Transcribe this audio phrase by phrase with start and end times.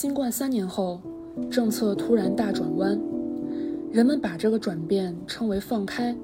[0.00, 1.00] 新冠三年后，
[1.50, 2.96] 政策突然大转弯，
[3.90, 6.14] 人们把这个转变称为“放开”。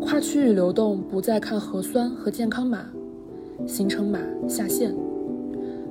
[0.00, 2.86] 跨区域流动不再看核酸和健康码，
[3.66, 4.18] 行程码
[4.48, 4.94] 下线。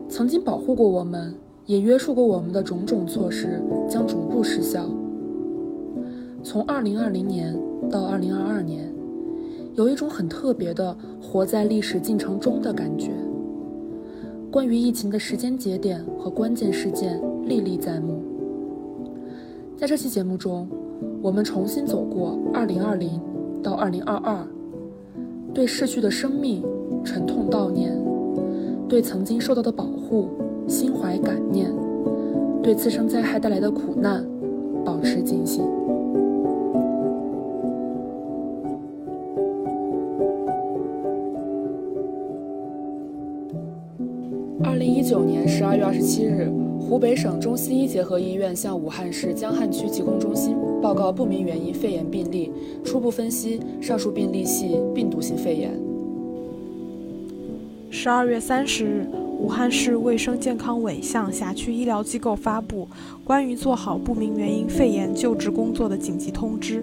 [0.09, 1.35] 曾经保护过我们，
[1.67, 4.89] 也约束过我们的种种措施将逐步失效。
[6.43, 7.55] 从2020年
[7.91, 8.91] 到2022年，
[9.75, 13.11] 有一种很特别的活在历史进程中的感觉。
[14.51, 18.19] 关于疫情的时间节点和关键事件历历在目。
[19.77, 20.67] 在这期节目中，
[21.21, 23.09] 我们重新走过2020
[23.61, 24.37] 到2022，
[25.53, 26.63] 对逝去的生命
[27.03, 27.95] 沉痛悼念，
[28.87, 30.29] 对曾经受到的保护
[30.67, 31.71] 心怀感念，
[32.63, 34.25] 对次生灾害带来的苦难
[34.83, 35.63] 保持警醒。
[45.19, 52.49] 九年十二月二十七日，湖北省中西医结合医院向武汉市江汉区疾控中心报告不明原因肺炎病例，
[52.85, 55.77] 初步分析上述病例系病毒性肺炎。
[57.91, 62.87] 十二月三十日，武汉市卫生健康委向辖区医疗机构发布
[63.25, 66.81] 关于做好不明原因肺炎救治工作的紧急通知。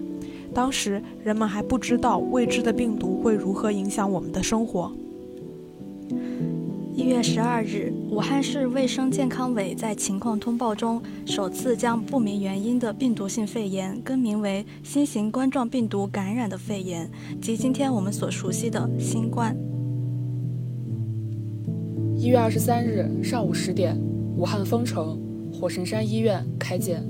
[0.53, 4.91] 当时人们还不知道未知的病毒会如何影响我们的生活。
[7.07, 17.09] 一月十二日，武汉市卫生健康委在情况通报中首次将不明原因的病毒性肺炎更名为新型冠状病毒感染的肺炎，
[17.41, 19.55] 即今天我们所熟悉的新冠。
[22.17, 23.97] 一月二十三日上午十点，
[24.35, 25.17] 武汉封城，
[25.53, 27.01] 火神山医院开建。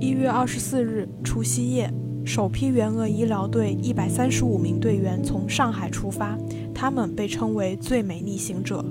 [0.00, 1.88] 一月二十四日除夕夜，
[2.24, 6.36] 首批援鄂医疗队一百三十五名队员从上海出发。
[6.82, 8.84] 他们被称为“最美逆行者”。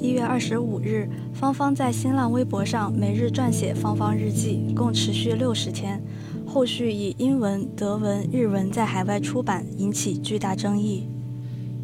[0.00, 6.02] 一月二十五日，芳芳在新浪微博上每日撰写“芳芳日记”，共持续六十天。
[6.46, 11.06] 后续以英文、德文、日文在海外出版，引起巨大争议。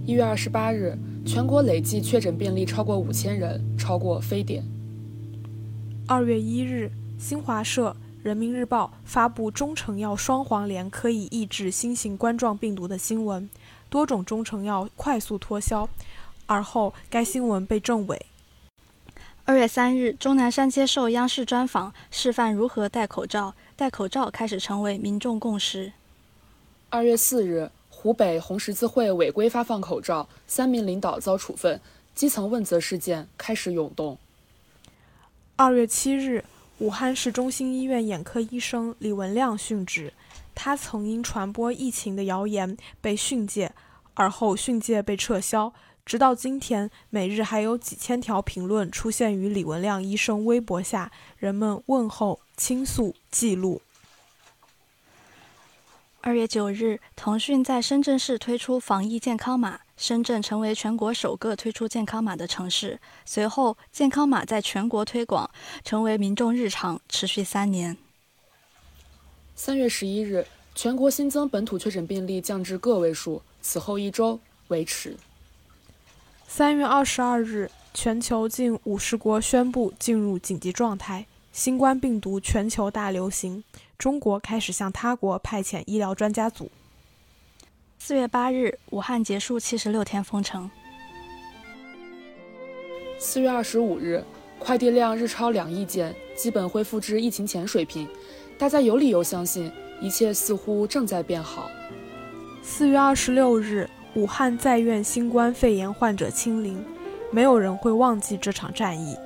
[0.06, 0.96] 一月二十八日，
[1.26, 4.64] 全国累计确诊病例超过五千人，超过非典。
[6.06, 13.48] 二月一日，新华社、人民日报发布中成药双黄连可以抑制新型冠状病毒的新闻。
[13.88, 15.88] 多种中成药快速脱销，
[16.46, 18.26] 而后该新闻被证伪。
[19.44, 25.92] 二月三日，钟南山接受央视专访，示范如何戴口罩，戴口罩开始成为民众共识。
[26.90, 31.80] 二月四日，湖北红十字会违规发放口罩，三名领导遭处分，
[32.14, 34.18] 基层问责事件开始涌动。
[35.56, 36.44] 二月七日，
[36.78, 40.12] 武汉市中心医院眼科医生李文亮殉职。
[40.54, 43.72] 他曾因传播疫情的谣言被训诫，
[44.14, 45.72] 而后训诫被撤销。
[46.04, 53.82] 直到今天，每日还有几千条评论出现于李文亮医生微博下，人们问候、倾诉、记录。
[56.20, 63.00] 二月九日，腾讯在深圳市推出防疫健康码，深圳成为全国首个推出健康码的城市。
[63.24, 65.50] 随后，健康码在全国推广，
[65.82, 67.96] 成为民众日常，持续三年。
[69.56, 74.38] 三月十一日，全国新增本土确诊病例降至个位数，此后一周
[74.68, 75.16] 维持。
[76.46, 83.64] 三月二十二日，全球近五十国宣布进入紧急状态，新冠病毒全球大流行，
[83.98, 86.70] 中国开始向他国派遣医疗专家组。
[88.00, 90.70] 四月八日，武汉结束七十六天封城。
[93.18, 94.22] 四月二十五日，
[94.58, 98.08] 快递量日超两亿件，基本恢复至疫情前水平。
[98.56, 99.70] 大家有理由相信，
[100.00, 101.68] 一切似乎正在变好。
[102.62, 106.82] 四月二十六日，武汉在院新冠肺炎患者清零，
[107.32, 109.16] 没有人会忘记这场战役。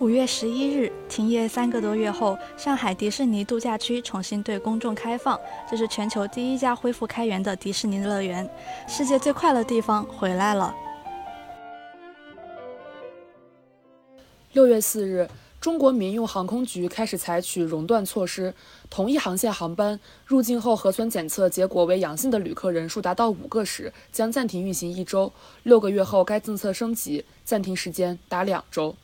[0.00, 5.38] 五月十一日，停业三个多月后，上海迪士尼度假区重新对公众开放，
[5.70, 8.48] 这是全球第一家恢复开园的迪士尼乐园，
[8.88, 10.74] 世界最快乐地方回来了。
[14.52, 15.28] 六月四日。
[15.60, 18.52] 中国民用航空局开始采取熔断措施，
[18.90, 25.32] 同一航线航班入境后核酸检测结果为阳性的旅客人数达到五个时，将暂停运行一周。
[25.62, 28.94] 六个月后，该政策升级，暂停时间达两周。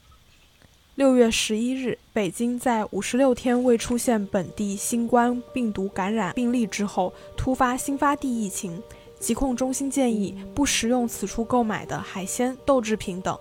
[1.01, 8.83] 六月十一日，北京在五十六天未出现本地新冠病毒感染病例之后，突发新发地疫情。
[9.19, 13.35] 疾控中心建议不食用此处购买的海鲜、豆制品等。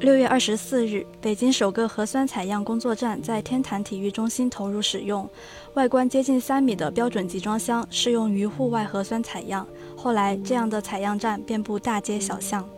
[0.00, 5.28] 六月二十四日，北京首个核酸采样工作站在天坛体育中心投入使用，
[5.74, 9.64] 外观接近三米的标准集装箱适用于户外核酸采样。
[9.96, 12.68] 后来，这样的采样站遍布大街小巷。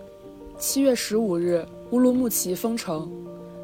[0.59, 3.11] 七月十五日，乌鲁木齐封城，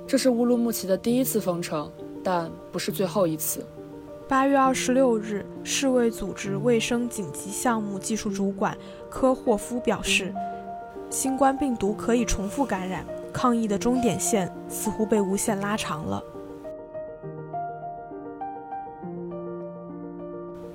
[0.06, 1.90] 这是乌鲁木齐的第一次封城，
[2.22, 3.66] 但不是最后一次。
[4.28, 8.76] 八月二十六日，世卫组织卫生紧急项目技术主管
[9.10, 10.32] 科霍夫表示，
[11.10, 16.22] 新冠病毒可以重复感染，抗疫的终点线似乎被无限拉长了。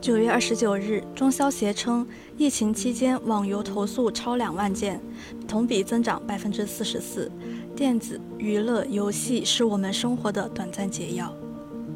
[0.01, 5.00] 九月二十九日，中消协称，疫情期间网游投诉超两万件，
[5.48, 7.31] 同比增长百分之四十四。
[7.75, 11.31] 电子娱乐游戏是我们生活的短暂解药。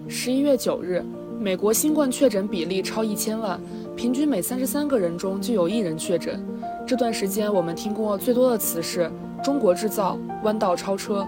[0.08, 1.04] 十一月九日。
[1.38, 3.60] 美国新冠确诊比例超一千万，
[3.94, 6.42] 平均每三十三个人中就有一人确诊。
[6.88, 9.12] 这段时间我们听过最多的词是
[9.44, 11.28] “中国制造”“弯道超车”。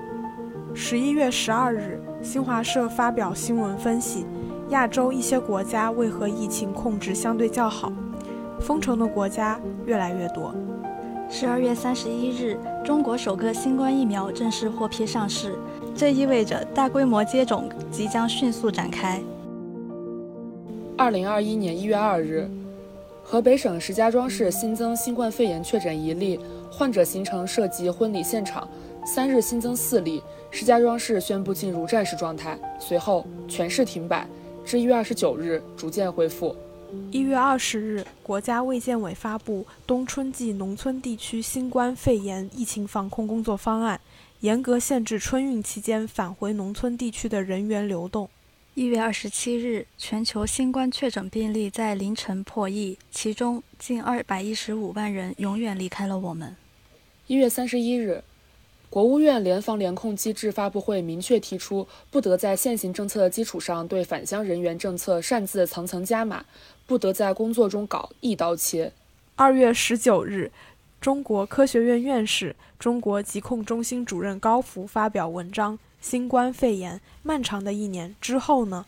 [0.74, 4.26] 十一月十二日，新华社发表新闻分析，
[4.70, 7.92] 亚洲一些国家为何疫情控制相对较好？
[8.60, 10.54] 封城的国家越来越多。
[11.30, 15.56] 十二月三十一日，中国首个新冠疫苗正式获批上市，
[15.96, 19.22] 这意味着大规模接种即将迅速展开。
[20.98, 22.50] 二零二一年一月二日，
[23.24, 28.68] 河北省石家庄市新增新冠肺炎确诊一例，患者行程涉及婚礼现场。
[29.06, 30.22] 三日新增四例，
[30.52, 34.28] 石家庄市宣布进入战时状态，随后全市停摆，
[34.68, 36.54] 至一月二十九日逐渐恢复。
[37.10, 44.02] 一月二十日，国家卫健委发布冬春季农村地区新冠肺炎疫情防控工作方案，
[44.42, 48.30] 严格限制春运期间返回农村地区的人员流动。
[48.74, 56.54] 一月二十七日，全球新冠确诊病例在凌晨破亿，其中近二百一十五万人永远离开了我们。
[57.28, 58.22] 一月三十一日，
[58.90, 66.46] 国务院联防联控机制发布会明确提出，不得在现行政策的基础上对返乡人员政策擅自层层加码，
[66.86, 68.94] 不得在工作中搞一刀切。
[69.36, 70.52] 二月十九日，
[71.02, 75.78] 中国科学院院士、中国疾控中心主任高福发表文章。
[76.00, 78.86] 新冠肺炎漫长的一年之后呢？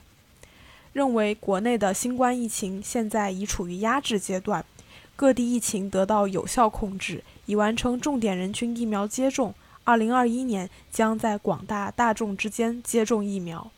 [0.94, 4.63] 认为国内的新冠疫情现在已处于压制阶段，
[5.16, 9.54] 各地疫情得到有效控制，已完成重点人群疫苗接种。
[9.90, 13.72] 二零二一年将在广大大众之间接种疫苗。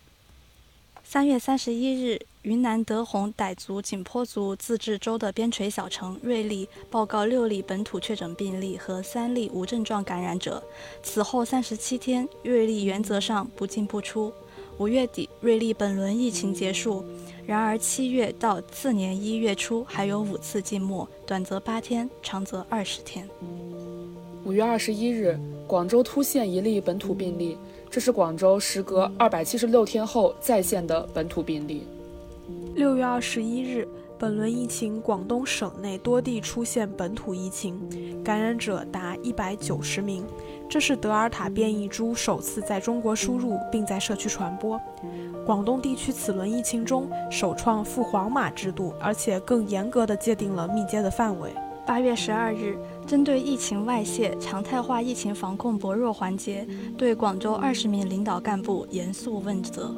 [1.05, 10.61] 三月三十一日，云南德宏傣族景颇族自治州的边陲小城瑞丽报告六例本土确诊病例和三例无症状感染者。
[11.01, 14.33] 此后三十七天，瑞丽原则上不进不出。
[14.79, 17.05] 五月底，瑞丽本轮疫情结束。
[17.47, 23.25] 然而，七月到次年一月初还有五次静默，短则八天，长则二十天。
[24.43, 27.55] 五月二十一日，广州突现一例本土病例。
[27.91, 31.85] 这是广州时隔二百七十六天后再现的本土病例。
[32.73, 37.79] 六月二十一日，本轮疫情广东省内多地出现本土疫情，
[38.23, 40.25] 感染者达一百九十名。
[40.67, 44.81] 这是德尔塔变异株首次在中国输入并在社区传播。
[45.45, 51.51] 广东地区此轮疫情中首创赴黄码制度，而且更严格地界定了密接的范围。
[51.85, 52.75] 八月十二日。
[53.11, 56.65] 针对疫情外泄、常态化疫情防控薄弱环节，
[56.97, 59.93] 对广州二十名领导干部严肃问责。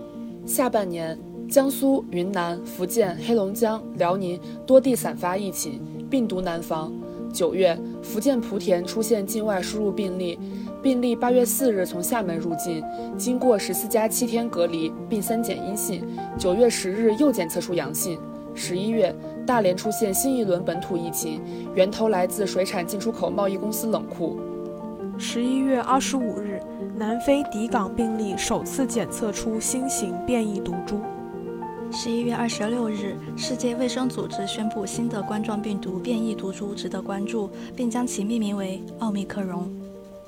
[0.48, 1.15] 下半年，
[1.48, 5.80] 江苏、云南、福建、黑龙江、辽宁多地散发疫情，
[6.10, 6.92] 病毒难防。
[7.31, 10.39] 九月，福建莆田出现境外输入病例，
[10.81, 12.83] 病例八月四日从厦门入境，
[13.15, 16.03] 经过十四加七天隔离并三检阴性，
[16.36, 18.17] 九月十日又检测出阳性。
[18.55, 19.15] 十一月。
[19.45, 21.41] 大连出现新一轮本土疫情，
[21.75, 24.39] 源头来自水产进出口贸易公司冷库。
[25.17, 26.59] 十一月二十五日，
[26.97, 31.00] 南非抵港病例首次检测出新型变异毒株。
[31.91, 39.69] 十一月二十六日，世界卫生组织宣布新的冠状病毒变异毒株值得关注，并将其命名为奥密克戎。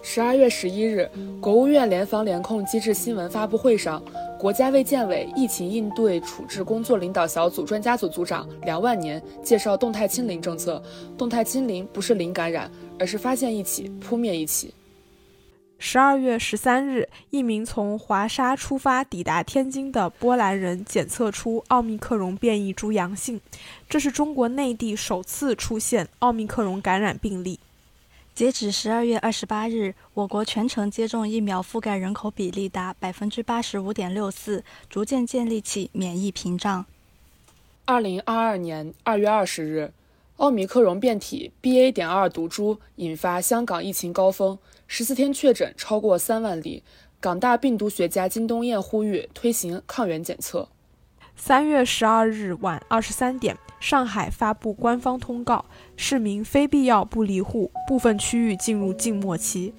[0.03, 1.09] 十二月十一日，
[1.41, 3.99] 国务院联防联控机制新闻发布会上。
[4.37, 10.81] 国家卫健委疫情应对处置工作领导小组专家组组长梁万年介绍动态清零政策。
[11.17, 14.73] 动态清零不是零感染，而是发现一起扑灭一起。
[15.79, 23.39] 十二月十三日，一名从华沙出发抵达天津的波兰人检测出奥密克戎变异株阳性，
[23.89, 27.59] 这是中国内地首次出现奥密克戎感染病例。
[28.35, 36.85] 截止十二月二十八日，我国全程接种疫苗覆盖人口比例达百分之八十五点六四，逐渐建立起免疫屏障。
[37.85, 39.93] 二零二二年二月二十日，
[40.35, 41.93] 奥密克戎变体 BA.
[41.93, 46.83] 点二毒株引发香港疫情高峰，十四天确诊超过三万例。
[47.21, 50.67] 港大病毒学家金东彦呼吁推行抗原检测。
[51.37, 53.57] 三月十二日晚二十三点。
[53.77, 55.63] 上海发布官方通告，
[55.95, 59.73] 市民非必要不离户，部分区域进入静默期。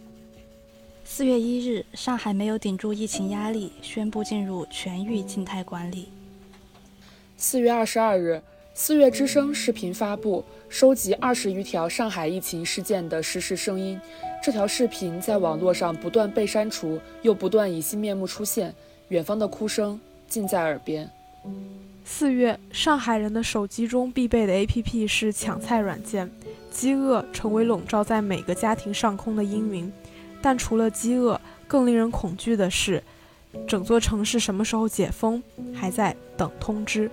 [1.03, 6.11] 四月一日，上海没有顶住疫情压力，宣布进入全域静态管理。
[7.37, 8.41] 四月二十二日，
[8.75, 13.99] 四月之声视频发布，收集二十余条上海疫情事件的实时声音。
[14.41, 18.73] 这条视频在网络上不断被删除，又不断以新面目出现，
[19.09, 19.99] 远方的哭声
[20.29, 21.11] 近在耳边。
[22.05, 26.31] 四月，上海人的手机中必备的 APP 是抢菜软件，
[26.71, 29.93] 饥饿成为笼罩在每个家庭上空的阴云。
[30.41, 33.03] 但除了饥饿，更令人恐惧的是，
[33.67, 35.43] 整座城市什么时候解封，
[35.75, 37.11] 还在等通知。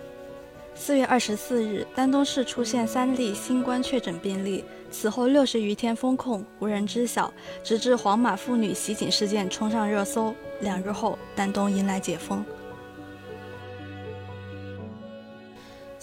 [0.75, 10.33] 四月二十四日，丹东市出现三例新冠确诊病例，此后六十余天封控，无人知晓，直至黄马妇女袭警事件冲上热搜。
[10.61, 12.43] 两日后，丹东迎来解封。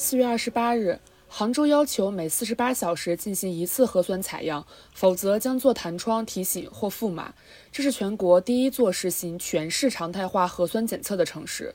[0.02, 7.34] 四月二十八日，杭州要求每四十八小时进行一次核酸采样，否则将做弹窗提醒或赋码。
[7.70, 11.74] 这是全国第一座实行全市常态化核酸检测的城市。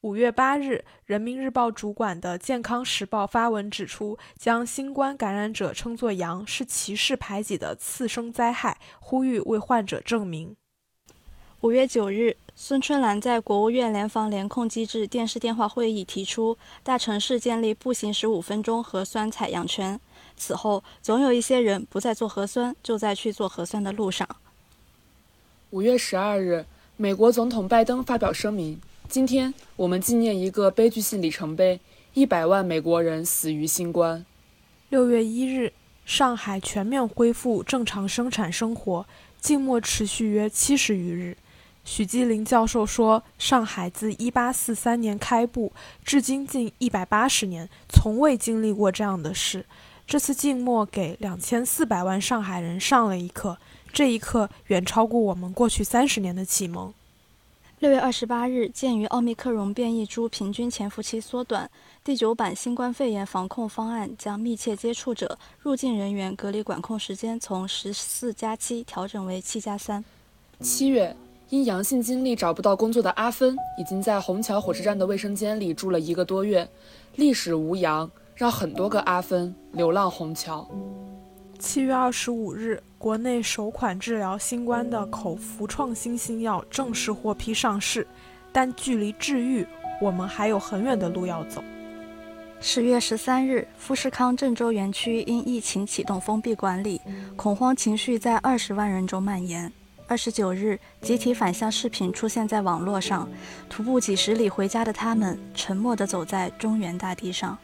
[0.00, 10.56] 五月八日，人民日报主管的健康时报发文指出，将新冠感染者称作“阳”是歧视排挤的次生灾害，呼吁为患者证明。
[11.60, 12.38] 五月九日。
[12.56, 19.98] 孙春兰在国务院联防联控机制电视电话会议提出，大城市建立步行十五分钟核酸采样圈。
[20.36, 24.28] 此后，总有一些人不再做核酸，就在去做核酸的路上。
[25.70, 26.64] 五月十二日，
[26.96, 31.80] 美国总统拜登发表声明：今天我们纪念一个悲剧性里程碑，
[32.14, 34.24] 一百万美国人死于新冠。
[34.90, 35.72] 六月一日，
[36.06, 39.04] 上海全面恢复正常生产生活，
[39.40, 41.36] 静默持续约七十余日。
[41.84, 45.70] 许基林教授说：“上海自1843年开埠，
[46.04, 49.66] 至今近180年，从未经历过这样的事。
[50.06, 53.58] 这次静默给2400万上海人上了一课，
[53.92, 56.92] 这一课远超过我们过去三十年的启蒙。”
[57.80, 61.70] 六月二十八日，鉴于奥密克戎变异株平均潜伏期缩短，
[62.02, 70.02] 第九版新冠肺炎防控方案将密切接触者入境人员隔离管控时间从十四加七调整为七加三。
[70.60, 71.14] 七月。
[71.54, 76.68] 因阳性经历找不到工作的阿芬，已经在虹桥火车站的卫生间里住了一个多月。
[77.14, 80.68] 历史无阳，让很多个阿芬流浪虹桥。
[81.60, 88.04] 七月二十五日，国内首款治疗新冠的口服创新新药正式获批上市，
[88.50, 89.64] 但距离治愈，
[90.00, 91.62] 我们还有很远的路要走。
[92.58, 97.00] 十月十三日，富士康郑州园区因疫情启动封闭管理，
[97.36, 99.72] 恐慌情绪在二十万人中蔓延。
[100.06, 103.26] 二十九日，集体返乡视频出现在网络上。
[103.70, 107.56] 徒步几十里回家的他们，沉默地走在中原大地上。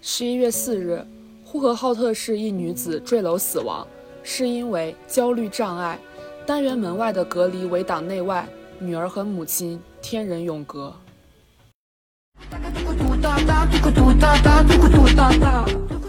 [0.00, 1.04] 十一月四日，
[1.44, 3.84] 呼和浩特市一女子坠楼死亡，
[4.22, 5.98] 是因为焦虑障碍。
[6.46, 10.94] 单元门外的隔离围挡内外，女儿和母亲天人永隔。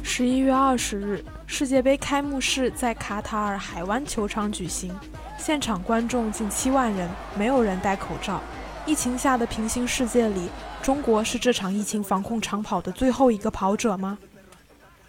[0.05, 4.93] 十一月二十日，世界杯开幕式在卡塔尔海湾球场举行。
[5.39, 8.39] 现场观众近七万人，没有人戴口罩。
[8.85, 10.49] 疫情下的平行世界里，
[10.83, 14.19] 中国是这场疫情防控长跑的最后一个跑者吗？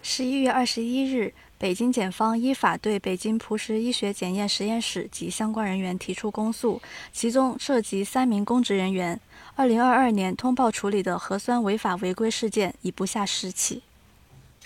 [0.01, 9.19] 十一月二十一日，北京检方依法对北京普实医学检验实验室及相关人员提出公诉，其中涉及三名公职人员。
[9.55, 13.83] 二零二二年通报处理的核酸违法违规事件已不下十起。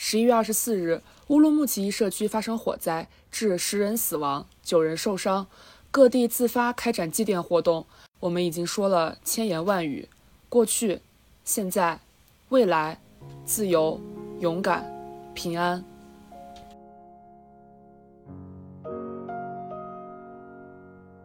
[0.02, 4.48] 十一月二十四日，乌鲁木齐一社区发生火灾，致十人死亡。
[4.64, 5.46] 九人受伤，
[5.92, 7.86] 各地自发开展祭奠活动。
[8.22, 10.08] 我们已经说了千言万语，
[10.48, 11.02] 过去、
[11.44, 12.00] 现在、
[12.48, 12.98] 未来，
[13.44, 14.00] 自由、
[14.40, 14.90] 勇敢、
[15.34, 15.84] 平安。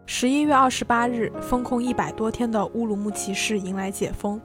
[0.04, 4.40] 十一月二十八日，封控一百多天的乌鲁木齐市迎来解封。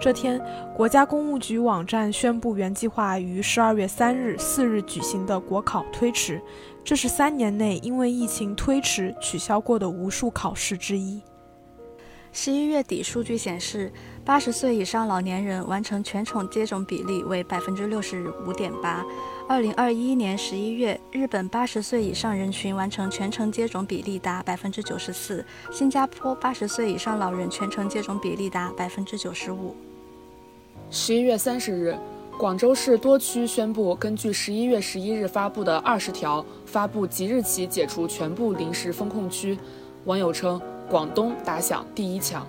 [0.00, 0.40] 这天，
[0.74, 6.40] 国家公务局网站宣布，原计划于十二月三日、四日举行的国考推迟。
[6.82, 11.22] 这是三年内因为疫情推迟取消过的无数考试之一。
[12.32, 13.92] 十一月底数据显示，
[14.24, 19.04] 八十岁以上老年人完成全程接种比例为百分之六十五点八。
[19.48, 29.74] 二零二一年十一月，日本八十岁以上人群完成全程接种比例达百分之九十四，新加坡八十岁以上老人全程接种比例达百分之九十五。
[30.90, 31.96] 十一月三十日。
[32.38, 39.56] 广州市多区宣布，根据十一月十一日发布的二十条，发布即日起解除全部临时封控区。
[40.06, 42.44] 网友称，广东打响第一枪。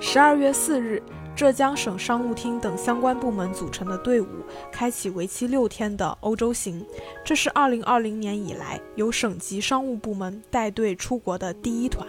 [0.00, 1.00] 十二月四日，
[1.38, 4.26] 浙江省商务厅等相关部门组成的队伍，
[4.72, 6.84] 开启为期六天的欧洲行。
[7.24, 12.04] 这是2020年以来由省级商务部门带队出国的第一团。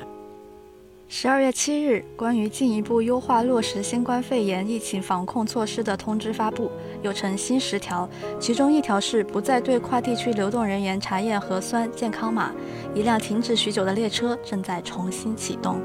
[1.07, 6.71] 十二月七日，关于进一步优化落实新冠肺炎疫情防控措施的通知发布，
[7.03, 8.09] 又称新十条。
[8.39, 12.51] 其中一条是不再对跨地区流动人员查验核酸健康码。
[12.95, 15.79] 一辆停止许久的列车正在重新启动。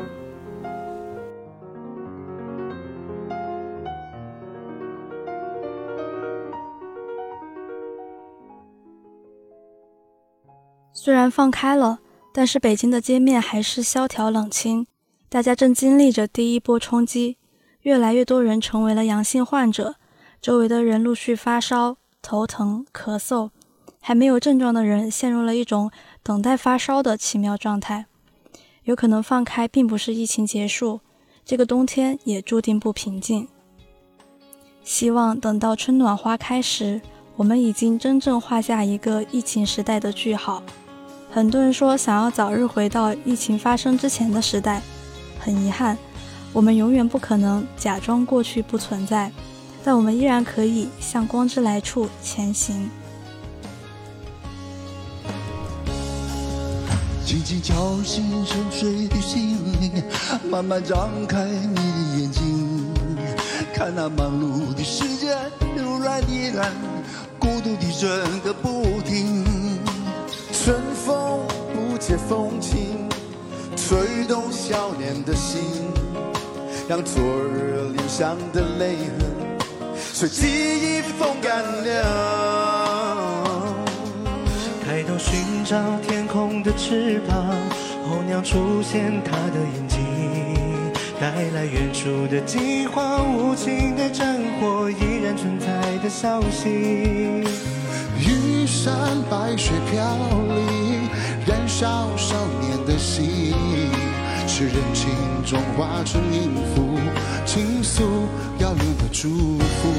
[11.04, 11.98] 虽然放开了，
[12.32, 14.86] 但是北京的街面还是萧条冷清。
[15.28, 17.36] 大家正经历着第一波冲击，
[17.82, 19.96] 越来越多人成为了阳性患者，
[20.40, 23.50] 周围的人陆续发烧、头疼、咳嗽，
[24.00, 25.90] 还没有症状的人陷入了一种
[26.22, 28.06] 等待发烧的奇妙状态。
[28.84, 31.00] 有可能放开并不是疫情结束，
[31.44, 33.46] 这个冬天也注定不平静。
[34.82, 37.02] 希望等到春暖花开时，
[37.36, 40.62] 我们已经真正画下一个疫情时代的句号。
[41.34, 44.80] 很多人说想要早日回到疫情发生之前的时代。
[45.40, 45.98] 很遗憾，
[46.52, 49.32] 我们永远不可能假装过去不存在，
[49.82, 52.88] 但我们依然可以向光之来处前行。
[57.26, 60.04] 轻轻敲醒沉睡的心灵，
[60.48, 62.86] 慢慢张开你的眼睛，
[63.74, 65.36] 看那忙碌的世界
[65.74, 66.72] 流乱的人，
[67.40, 69.44] 孤独的转个不停。
[70.64, 71.40] 春风
[71.74, 73.06] 不解风情。
[73.76, 75.60] 吹动少年的心，
[76.88, 79.14] 让昨日脸上的泪痕
[79.98, 82.02] 随记忆风干了。
[84.82, 87.36] 抬头寻找天空的翅膀，
[88.08, 90.00] 候鸟出现它的眼睛，
[91.20, 95.66] 带来远处的饥荒，无情的战火依然存在
[96.02, 97.44] 的消息。
[98.16, 100.00] 玉山白雪飘
[100.48, 100.53] 零，
[102.16, 103.54] 少年的心。
[104.46, 105.10] 是人群
[105.44, 106.98] 中化成音符，
[107.44, 108.02] 倾诉
[108.58, 109.92] 遥远的祝福。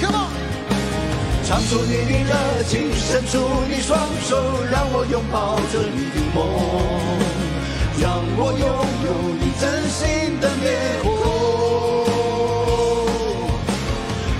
[0.00, 0.28] Come on，
[1.44, 2.32] 唱出你的热
[2.64, 4.36] 情，伸出你双手，
[4.72, 6.38] 让我拥抱着你的梦，
[8.00, 8.04] 让
[8.36, 8.66] 我拥
[9.04, 10.00] 有你真心
[10.40, 10.66] 的面
[11.02, 11.06] 孔，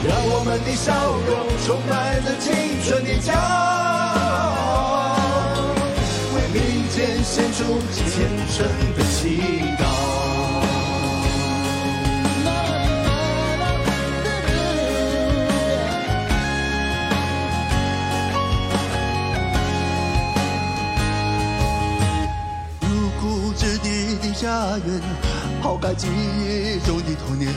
[0.08, 0.90] 让我们的笑
[1.28, 1.30] 容
[1.64, 1.90] 充满
[2.24, 2.50] 着青
[2.82, 5.01] 春的骄傲。
[7.22, 8.04] 献出虔
[8.50, 9.40] 诚的祈
[9.78, 9.85] 祷。
[22.80, 22.88] 入
[23.20, 25.00] 谷之地的家园，
[25.62, 27.48] 抛开记忆中的童年，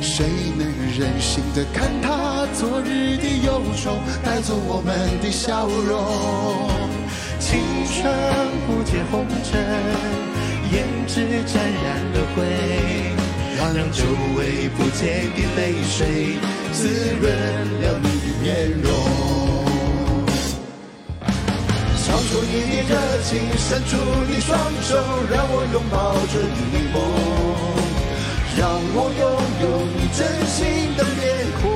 [0.00, 0.66] 谁能
[0.98, 6.85] 忍心的看他昨日的忧愁，带走我们的笑容？
[7.48, 8.02] 青春
[8.66, 9.62] 不解红尘，
[10.72, 10.74] 胭
[11.06, 11.14] 脂
[11.46, 12.42] 沾染了灰，
[13.56, 14.02] 让久
[14.36, 15.96] 违不见的泪水
[16.72, 16.88] 滋
[17.20, 18.44] 润了你的面
[18.82, 18.90] 容。
[22.04, 23.94] 唱出你的热情，伸出
[24.28, 24.98] 你双手，
[25.30, 25.94] 让我拥抱
[26.26, 26.96] 着你的梦，
[28.58, 29.24] 让我拥
[29.62, 30.58] 有你真心
[30.96, 31.24] 的面
[31.62, 31.75] 孔。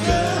[0.00, 0.31] 明